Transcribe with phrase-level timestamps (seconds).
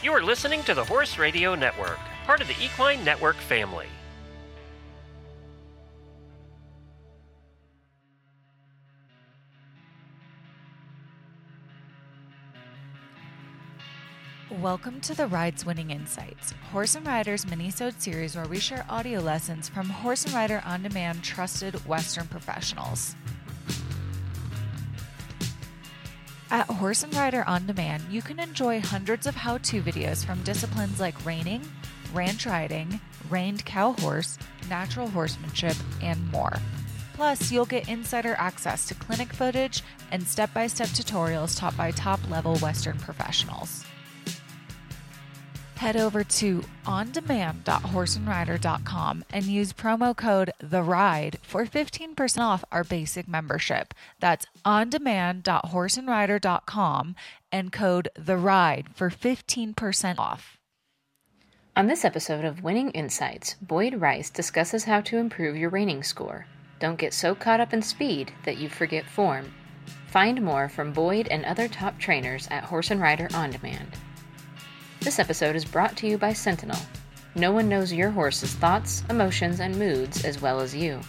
[0.00, 3.86] You are listening to the Horse Radio Network, part of the Equine Network family.
[14.60, 19.18] Welcome to the Rides Winning Insights, Horse and Riders minisode series where we share audio
[19.18, 23.16] lessons from Horse and Rider on demand trusted Western professionals.
[26.50, 30.42] At Horse and Rider On Demand, you can enjoy hundreds of how to videos from
[30.44, 31.60] disciplines like reining,
[32.14, 34.38] ranch riding, reined cow horse,
[34.70, 36.54] natural horsemanship, and more.
[37.12, 41.90] Plus, you'll get insider access to clinic footage and step by step tutorials taught by
[41.90, 43.84] top level Western professionals
[45.78, 53.26] head over to ondemand.horseandrider.com and use promo code the ride for 15% off our basic
[53.26, 53.94] membership.
[54.20, 57.16] That's ondemand.horseandrider.com
[57.50, 60.58] and code the ride for 15% off.
[61.76, 66.46] On this episode of winning insights boyd rice discusses how to improve your reining score.
[66.80, 69.52] Don't get so caught up in speed that you forget form.
[70.08, 73.96] Find more from boyd and other top trainers at horse and rider on demand
[75.00, 76.78] this episode is brought to you by Sentinel.
[77.34, 81.00] No one knows your horse's thoughts, emotions, and moods as well as you.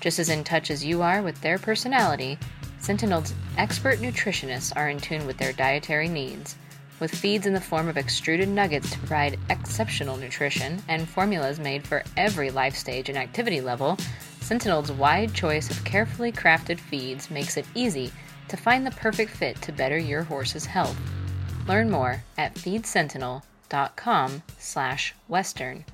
[0.00, 2.36] Just as in touch as you are with their personality,
[2.80, 6.56] Sentinel's expert nutritionists are in tune with their dietary needs.
[6.98, 11.86] With feeds in the form of extruded nuggets to provide exceptional nutrition and formulas made
[11.86, 13.96] for every life stage and activity level,
[14.40, 18.10] Sentinel's wide choice of carefully crafted feeds makes it easy
[18.48, 20.98] to find the perfect fit to better your horse's health.
[21.68, 25.84] Learn more at feedsentinel.com slash western.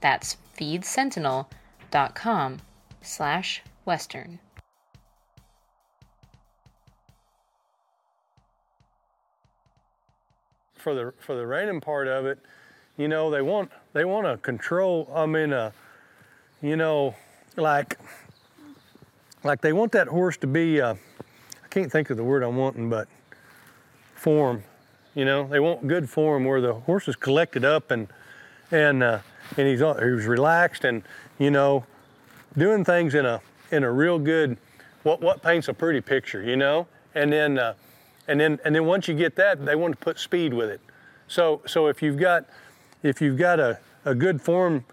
[0.00, 2.58] That's feedsentinel.com
[3.02, 4.38] slash western.
[10.74, 12.38] For the for the reining part of it,
[12.96, 15.10] you know, they want they want to control.
[15.14, 15.72] I mean, uh,
[16.62, 17.14] you know,
[17.56, 17.98] like
[19.44, 20.80] like they want that horse to be.
[20.80, 23.06] Uh, I can't think of the word I'm wanting, but
[24.14, 24.64] form.
[25.18, 28.06] You know, they want good form where the horse is collected up and
[28.70, 29.18] and uh,
[29.56, 31.02] and he's he's relaxed and
[31.40, 31.84] you know
[32.56, 33.40] doing things in a
[33.72, 34.56] in a real good
[35.02, 36.44] what what paints a pretty picture.
[36.44, 36.86] You know,
[37.16, 37.74] and then uh,
[38.28, 40.80] and then and then once you get that, they want to put speed with it.
[41.26, 42.44] So so if you've got
[43.02, 44.84] if you've got a, a good form,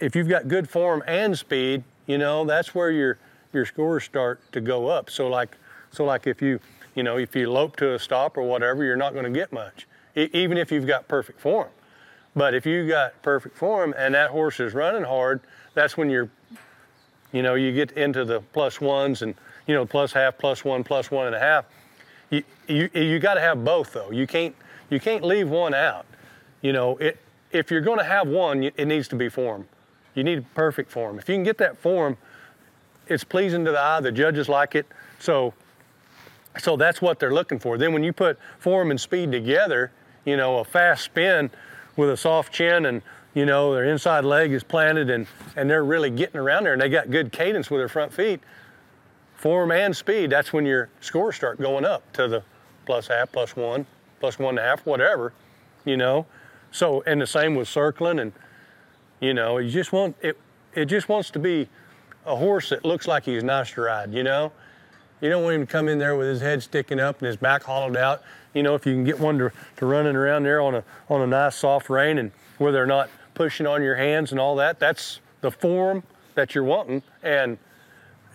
[0.00, 3.18] if you've got good form and speed, you know that's where your
[3.52, 5.10] your scores start to go up.
[5.10, 5.58] So like
[5.92, 6.58] so like if you
[6.96, 9.52] you know, if you lope to a stop or whatever, you're not going to get
[9.52, 9.86] much,
[10.16, 11.68] e- even if you've got perfect form.
[12.34, 15.40] But if you got perfect form and that horse is running hard,
[15.74, 16.28] that's when you're,
[17.32, 19.34] you know, you get into the plus ones and,
[19.66, 21.66] you know, plus half, plus one, plus one and a half.
[22.30, 24.10] You, you, you got to have both though.
[24.10, 24.54] You can't,
[24.90, 26.06] you can't leave one out.
[26.62, 27.18] You know, it,
[27.52, 29.68] if you're going to have one, it needs to be form.
[30.14, 31.18] You need perfect form.
[31.18, 32.16] If you can get that form,
[33.06, 34.00] it's pleasing to the eye.
[34.00, 34.86] The judges like it.
[35.18, 35.54] So
[36.58, 37.78] so that's what they're looking for.
[37.78, 39.92] Then when you put form and speed together,
[40.24, 41.50] you know, a fast spin
[41.96, 43.02] with a soft chin and,
[43.34, 46.82] you know, their inside leg is planted and, and they're really getting around there and
[46.82, 48.40] they got good cadence with their front feet,
[49.34, 52.42] form and speed, that's when your scores start going up to the
[52.86, 53.86] plus half, plus one,
[54.20, 55.32] plus one and a half, whatever,
[55.84, 56.26] you know.
[56.72, 58.32] So, and the same with circling and,
[59.20, 60.38] you know, you just want, it,
[60.74, 61.68] it just wants to be
[62.24, 64.52] a horse that looks like he's nice to ride, you know.
[65.20, 67.36] You don't want him to come in there with his head sticking up and his
[67.36, 68.22] back hollowed out.
[68.52, 71.22] You know, if you can get one to, to running around there on a on
[71.22, 74.78] a nice soft rein and where they're not pushing on your hands and all that,
[74.78, 76.02] that's the form
[76.34, 77.02] that you're wanting.
[77.22, 77.58] And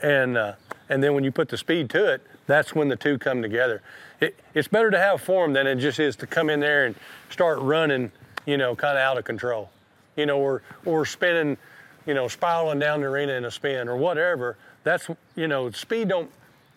[0.02, 0.54] and uh,
[0.90, 3.82] and then when you put the speed to it, that's when the two come together.
[4.20, 6.96] It, it's better to have form than it just is to come in there and
[7.30, 8.12] start running,
[8.46, 9.70] you know, kind of out of control,
[10.16, 11.58] you know, or or spinning,
[12.06, 14.58] you know, spiraling down the arena in a spin or whatever.
[14.84, 16.32] That's you know, speed don't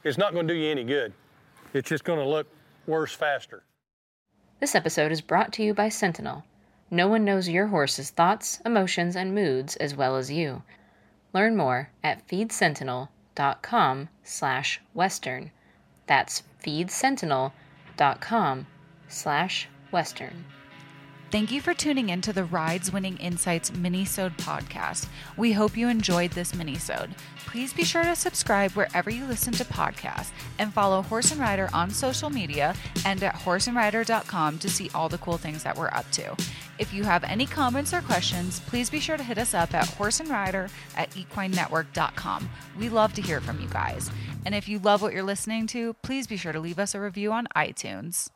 [0.05, 1.13] it's not going to do you any good.
[1.73, 2.47] It's just going to look
[2.87, 3.65] worse faster.
[4.61, 6.45] This episode is brought to you by Sentinel.
[6.91, 10.63] No one knows your horse's thoughts, emotions, and moods as well as you.
[11.33, 15.51] Learn more at feedsentinel.com slash western.
[16.07, 18.67] That's feedsentinel.com
[19.09, 20.45] slash western.
[21.35, 25.09] Thank you for tuning in to the Rides Winning Insights Minisode podcast.
[25.37, 27.11] We hope you enjoyed this minisode.
[27.39, 31.71] Please be sure to subscribe wherever you listen to podcasts and follow Horse and Rider
[31.73, 36.09] on social media and at horseandrider.com to see all the cool things that we're up
[36.13, 36.37] to.
[36.79, 39.89] If you have any comments or questions, please be sure to hit us up at
[39.89, 42.49] horseandrider at equinenetwork.com.
[42.79, 44.09] We love to hear from you guys.
[44.47, 47.01] And if you love what you're listening to, please be sure to leave us a
[47.01, 48.31] review on iTunes.